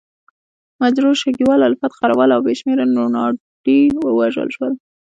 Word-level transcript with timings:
مجروح، 0.81 1.15
شګیوال، 1.21 1.61
الفت، 1.67 1.91
غروال 2.01 2.29
او 2.35 2.41
بې 2.45 2.53
شمېره 2.59 2.85
روڼاندي 2.95 3.79
ووژل 4.05 4.47
شول. 4.55 4.73